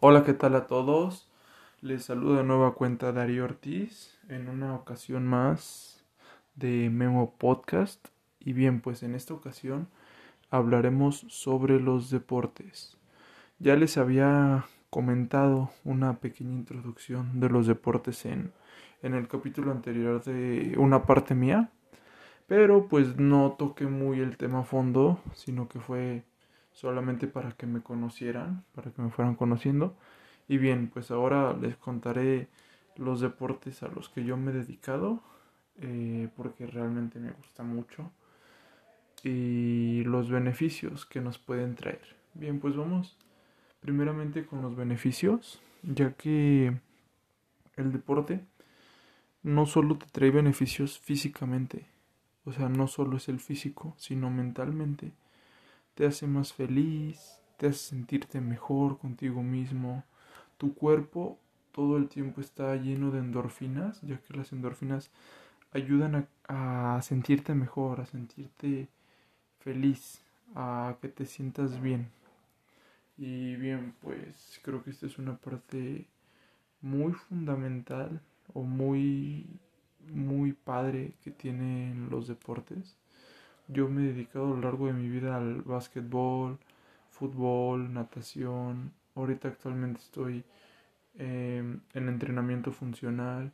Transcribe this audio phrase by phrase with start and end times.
[0.00, 1.30] Hola, ¿qué tal a todos?
[1.80, 6.04] Les saludo de nueva cuenta Darío Ortiz en una ocasión más
[6.54, 8.08] de Memo Podcast.
[8.40, 9.88] Y bien, pues en esta ocasión
[10.50, 12.98] hablaremos sobre los deportes.
[13.58, 18.52] Ya les había comentado una pequeña introducción de los deportes en,
[19.02, 21.70] en el capítulo anterior de una parte mía,
[22.46, 26.24] pero pues no toqué muy el tema a fondo, sino que fue
[26.80, 29.94] solamente para que me conocieran, para que me fueran conociendo.
[30.48, 32.48] Y bien, pues ahora les contaré
[32.96, 35.22] los deportes a los que yo me he dedicado,
[35.82, 38.10] eh, porque realmente me gusta mucho,
[39.22, 42.16] y los beneficios que nos pueden traer.
[42.34, 43.18] Bien, pues vamos
[43.80, 46.78] primeramente con los beneficios, ya que
[47.76, 48.40] el deporte
[49.42, 51.86] no solo te trae beneficios físicamente,
[52.46, 55.12] o sea, no solo es el físico, sino mentalmente
[55.94, 60.04] te hace más feliz, te hace sentirte mejor contigo mismo.
[60.58, 61.38] Tu cuerpo
[61.72, 65.10] todo el tiempo está lleno de endorfinas, ya que las endorfinas
[65.72, 68.88] ayudan a, a sentirte mejor, a sentirte
[69.60, 70.22] feliz,
[70.54, 72.10] a que te sientas bien.
[73.16, 76.06] Y bien, pues creo que esta es una parte
[76.82, 78.20] muy fundamental
[78.54, 79.46] o muy
[80.08, 82.96] muy padre que tienen los deportes
[83.72, 86.58] yo me he dedicado a lo largo de mi vida al básquetbol,
[87.10, 88.92] fútbol, natación.
[89.14, 90.44] Ahorita actualmente estoy
[91.14, 93.52] em, en entrenamiento funcional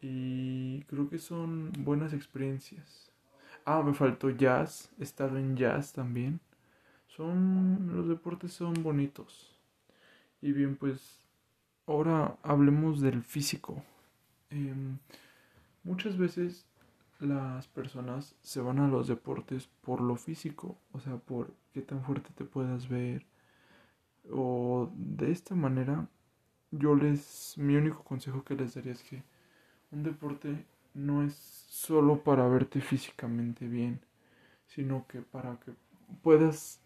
[0.00, 3.10] y creo que son buenas experiencias.
[3.64, 6.40] Ah, me faltó jazz, he estado en jazz también.
[7.08, 9.56] Son los deportes son bonitos.
[10.42, 11.20] Y bien, pues
[11.86, 13.82] ahora hablemos del físico.
[14.50, 14.98] Em,
[15.84, 16.66] muchas veces
[17.24, 22.02] las personas se van a los deportes por lo físico, o sea, por qué tan
[22.04, 23.26] fuerte te puedas ver.
[24.30, 26.08] O de esta manera,
[26.70, 29.22] yo les, mi único consejo que les daría es que
[29.92, 34.00] un deporte no es solo para verte físicamente bien,
[34.66, 35.72] sino que para que
[36.22, 36.80] puedas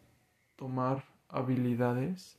[0.57, 2.39] tomar habilidades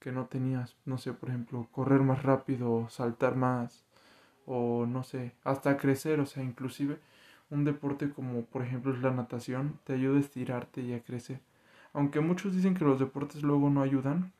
[0.00, 3.84] que no tenías, no sé, por ejemplo, correr más rápido, saltar más,
[4.46, 6.98] o no sé, hasta crecer, o sea, inclusive
[7.50, 11.40] un deporte como por ejemplo es la natación te ayuda a estirarte y a crecer.
[11.92, 14.32] Aunque muchos dicen que los deportes luego no ayudan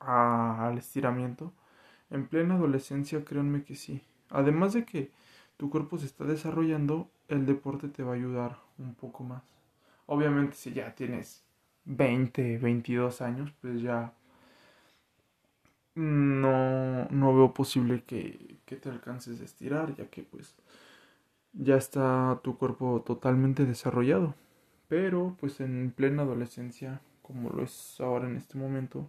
[0.00, 1.52] al estiramiento,
[2.10, 4.02] en plena adolescencia créanme que sí.
[4.30, 5.10] Además de que
[5.56, 9.42] tu cuerpo se está desarrollando, el deporte te va a ayudar un poco más.
[10.06, 11.44] Obviamente si ya tienes
[11.84, 14.12] 20, 22 años, pues ya
[15.94, 20.56] no, no veo posible que, que te alcances a estirar, ya que pues
[21.52, 24.34] ya está tu cuerpo totalmente desarrollado.
[24.88, 29.08] Pero pues en plena adolescencia, como lo es ahora en este momento,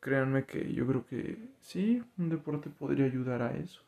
[0.00, 3.82] créanme que yo creo que sí, un deporte podría ayudar a eso.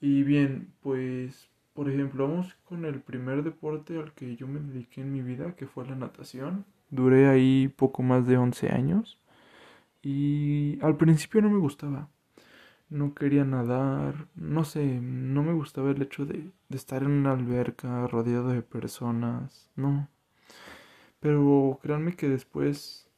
[0.00, 5.02] Y bien, pues por ejemplo, vamos con el primer deporte al que yo me dediqué
[5.02, 6.64] en mi vida, que fue la natación.
[6.88, 9.20] Duré ahí poco más de 11 años.
[10.02, 12.08] Y al principio no me gustaba.
[12.88, 14.28] No quería nadar.
[14.36, 19.70] No sé, no me gustaba el hecho de, estar en una alberca rodeado de personas.
[19.76, 20.08] No.
[21.20, 23.08] Pero créanme que después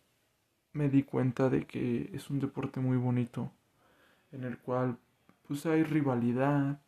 [0.73, 3.53] me di cuenta de que es un deporte muy bonito.
[4.33, 4.99] En el cual
[5.47, 6.81] pues hay rivalidad.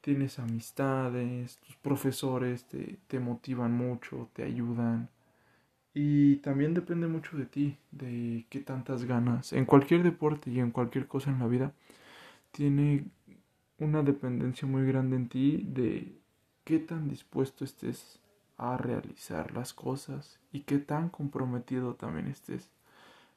[0.00, 5.08] Tienes amistades, tus profesores te, te motivan mucho, te ayudan.
[5.94, 9.52] Y también depende mucho de ti, de qué tantas ganas.
[9.52, 11.72] En cualquier deporte y en cualquier cosa en la vida,
[12.54, 13.06] tiene
[13.78, 16.16] una dependencia muy grande en ti de
[16.62, 18.20] qué tan dispuesto estés
[18.56, 22.70] a realizar las cosas y qué tan comprometido también estés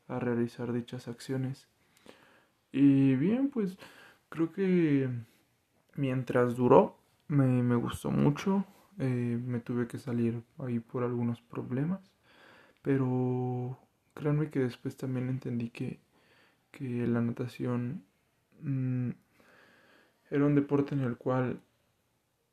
[0.07, 1.67] a realizar dichas acciones.
[2.71, 3.79] Y bien, pues
[4.29, 5.09] creo que
[5.95, 6.95] mientras duró,
[7.27, 8.65] me, me gustó mucho.
[8.99, 12.01] Eh, me tuve que salir ahí por algunos problemas.
[12.83, 13.79] Pero
[14.13, 15.99] créanme que después también entendí que,
[16.71, 18.03] que la natación
[18.61, 19.11] mm,
[20.29, 21.59] era un deporte en el cual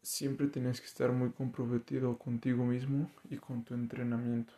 [0.02, 4.52] siempre tenías que estar muy comprometido contigo mismo y con tu entrenamiento.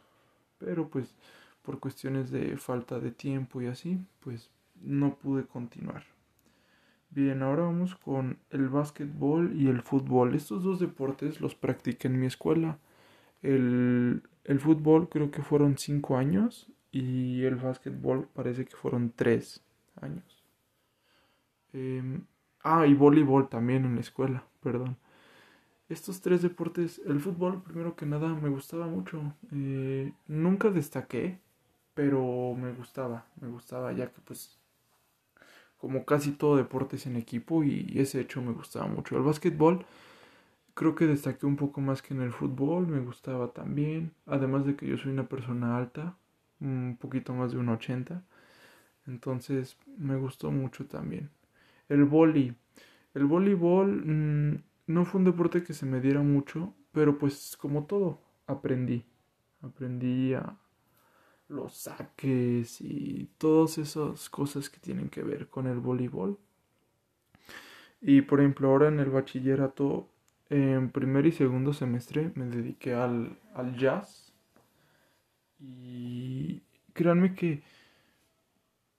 [0.59, 1.15] Pero pues
[1.63, 4.51] por cuestiones de falta de tiempo y así, pues
[4.83, 6.05] no pude continuar.
[7.11, 10.35] Bien, ahora vamos con el básquetbol y el fútbol.
[10.35, 12.79] Estos dos deportes los practiqué en mi escuela.
[13.43, 19.63] El, el fútbol creo que fueron cinco años y el básquetbol parece que fueron tres
[20.01, 20.36] años.
[21.77, 22.25] Em,
[22.63, 24.97] ah, y voleibol también en la escuela, perdón.
[25.89, 29.35] Estos tres deportes, el fútbol primero que nada me gustaba mucho.
[29.53, 31.41] Eh, nunca destaqué,
[31.95, 34.59] pero me gustaba, me gustaba ya que pues
[35.79, 39.17] como casi todo deporte es en equipo y ese hecho me gustaba mucho.
[39.17, 39.85] El básquetbol
[40.75, 44.77] creo que destaqué un poco más que en el fútbol, me gustaba también, además de
[44.77, 46.17] que yo soy una persona alta,
[46.61, 48.23] un poquito más de un 80,
[49.07, 51.31] entonces me gustó mucho también.
[51.89, 52.55] El boli,
[53.15, 57.87] el voleibol mm, no fue un deporte que se me diera mucho, pero pues como
[57.87, 59.05] todo, aprendí,
[59.63, 60.57] aprendí a
[61.49, 66.39] los saques y todas esas cosas que tienen que ver con el voleibol.
[68.01, 70.09] Y por ejemplo, ahora en el bachillerato,
[70.51, 74.33] en primer y segundo semestre, me dediqué al, al jazz.
[75.59, 76.63] Y
[76.93, 77.63] créanme que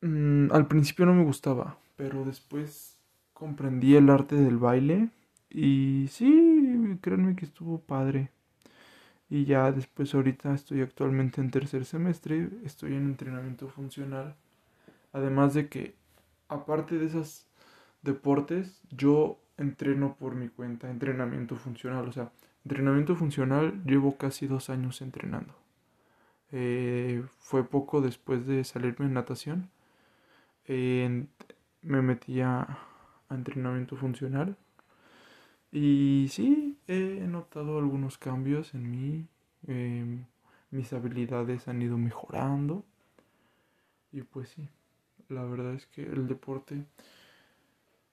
[0.02, 2.98] mm, al principio no me gustaba, pero después
[3.34, 5.10] comprendí el arte del baile.
[5.50, 8.32] Y sí, créanme que estuvo padre.
[9.30, 14.36] Y ya después ahorita estoy actualmente en tercer semestre, estoy en entrenamiento funcional.
[15.12, 15.96] Además de que,
[16.48, 17.46] aparte de esos
[18.04, 22.08] deportes, yo entreno por mi cuenta, entrenamiento funcional.
[22.08, 22.32] O sea,
[22.64, 25.54] entrenamiento funcional llevo casi dos años entrenando.
[26.52, 29.70] Eh, fue poco después de salirme en natación.
[31.82, 32.80] Me metí a
[33.30, 34.58] entrenamiento funcional
[35.72, 39.28] y sí, he notado algunos cambios en mí.
[39.68, 40.26] Em,
[40.72, 42.84] mis habilidades han ido mejorando.
[44.12, 44.68] Y pues sí,
[45.30, 46.84] la verdad es que el deporte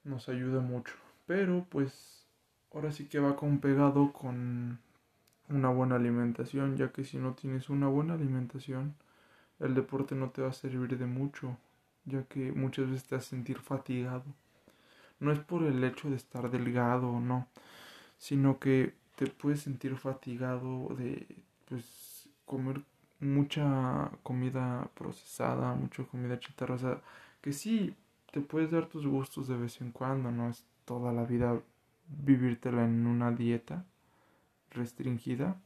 [0.03, 0.93] nos ayuda mucho.
[1.25, 2.27] Pero pues
[2.73, 4.79] ahora sí que va con pegado con
[5.49, 8.95] una buena alimentación, ya que si no tienes una buena alimentación,
[9.59, 11.57] el deporte no te va a servir de mucho,
[12.05, 14.23] ya que muchas veces te a sentir fatigado
[15.19, 17.47] no es por el hecho de estar delgado o no,
[18.17, 21.25] sino que te puedes sentir fatigado de
[21.67, 22.81] pues comer
[23.19, 27.01] mucha comida procesada, mucha comida chatarra, o sea,
[27.41, 27.95] que sí
[28.31, 31.59] te puedes dar tus gustos de vez en cuando, no es toda la vida
[32.07, 33.85] vivírtela en una dieta
[34.71, 35.59] restringida,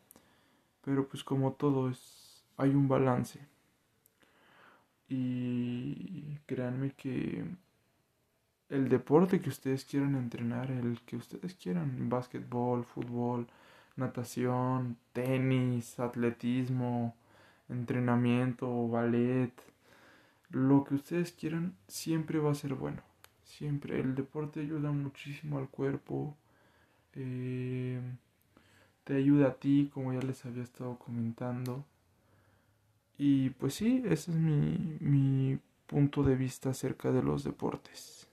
[0.83, 3.39] pero pues como todo es hay un balance.
[5.09, 7.43] Y créanme que
[8.69, 13.47] el deporte que ustedes quieran entrenar, el que ustedes quieran, básquetbol, fútbol,
[13.95, 17.15] natación, tenis, atletismo,
[17.69, 19.53] entrenamiento, ballet,
[20.49, 23.01] lo que ustedes quieran siempre va a ser bueno.
[23.43, 26.35] Siempre el deporte ayuda muchísimo al cuerpo,
[27.13, 27.99] eh,
[29.03, 31.83] te ayuda a ti, como ya les había estado comentando.
[33.19, 38.29] Y pues sí, ese es mi, mi punto de vista acerca de los deportes.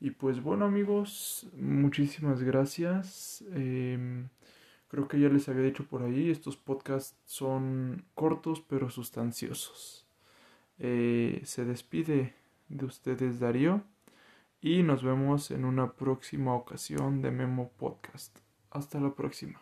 [0.00, 3.44] Y pues bueno amigos, muchísimas gracias.
[3.52, 4.28] Em,
[4.88, 10.06] creo que ya les había dicho por ahí, estos podcasts son cortos pero sustanciosos.
[10.78, 12.34] Eh, se despide
[12.70, 13.82] de ustedes Darío
[14.62, 18.38] y nos vemos en una próxima ocasión de Memo Podcast.
[18.70, 19.60] Hasta la próxima.